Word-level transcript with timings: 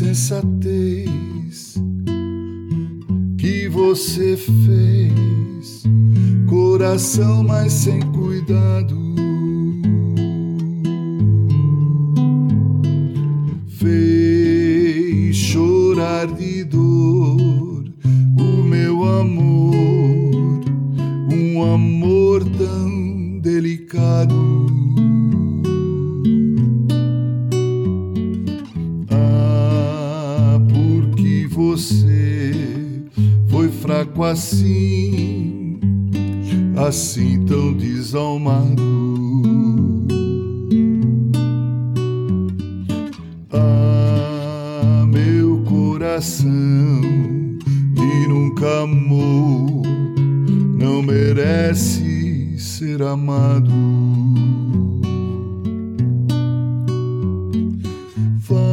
insensatez 0.00 1.74
que 3.36 3.68
você 3.68 4.34
fez, 4.36 5.82
coração, 6.48 7.42
mas 7.42 7.72
sem 7.72 8.00
cuidado. 8.12 8.98
Fez 13.68 15.36
chorar 15.36 16.26
de 16.28 16.64
dor 16.64 17.49
fraco 34.00 34.24
assim, 34.24 35.78
assim 36.76 37.44
tão 37.44 37.74
desalmado. 37.74 38.82
Ah, 43.52 45.04
meu 45.06 45.62
coração 45.64 46.48
que 47.94 48.28
nunca 48.28 48.84
amou, 48.84 49.82
não 50.78 51.02
merece 51.02 52.54
ser 52.58 53.02
amado. 53.02 53.70
Vai, 58.48 58.70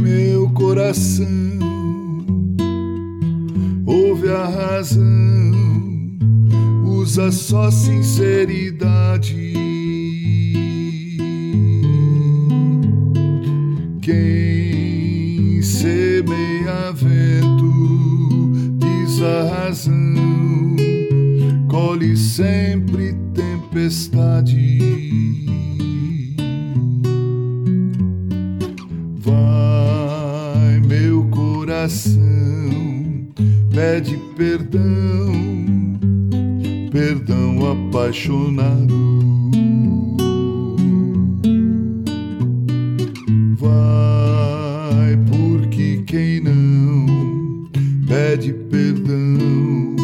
meu 0.00 0.48
coração, 0.50 1.26
razão, 4.78 5.52
usa 6.84 7.32
só 7.32 7.68
sinceridade. 7.68 9.52
Quem 14.00 15.60
semeia 15.62 16.92
vento 16.94 18.52
diz 18.78 19.20
a 19.20 19.64
razão, 19.64 20.76
colhe 21.68 22.16
sempre 22.16 23.16
tempestade. 23.34 24.78
Vai, 29.18 30.80
meu 30.86 31.24
coração, 31.30 32.37
pede 33.78 34.16
perdão, 34.36 35.32
perdão 36.90 37.70
apaixonado. 37.70 38.92
Vai, 43.56 45.16
porque 45.30 46.02
quem 46.08 46.40
não 46.40 47.70
pede 48.08 48.52
perdão 48.52 49.97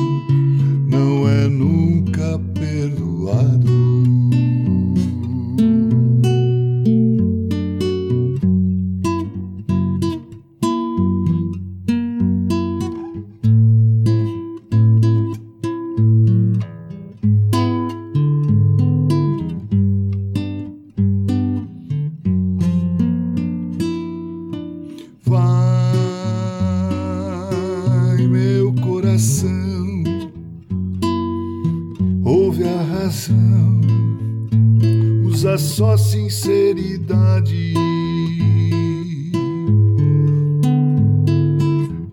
ouve 32.24 32.64
a 32.64 32.82
razão, 32.82 33.80
usa 35.24 35.58
só 35.58 35.96
sinceridade. 35.96 37.74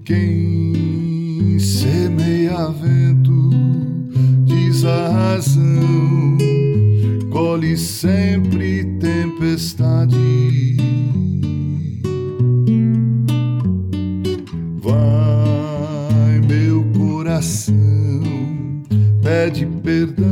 Quem 0.04 1.58
semeia 1.58 2.68
vento 2.70 3.50
diz 4.44 4.84
a 4.84 5.10
razão, 5.10 6.38
colhe 7.32 7.78
sempre 7.78 8.84
tempestade. 9.00 10.18
Vai, 14.82 16.42
meu 16.48 16.84
coração, 16.98 17.91
pede 19.32 19.66
perdão, 19.82 20.28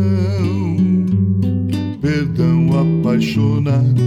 perdão 2.01 2.67
apaixonado. 2.81 4.03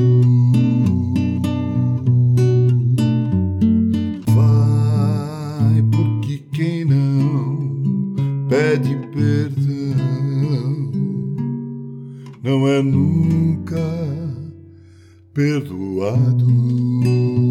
Vai, 4.34 5.82
porque 5.90 6.44
quem 6.52 6.84
não 6.84 8.14
pede 8.50 8.94
perdão 9.14 10.92
não 12.42 12.68
é 12.68 12.82
nunca 12.82 13.80
perdoado. 15.32 17.41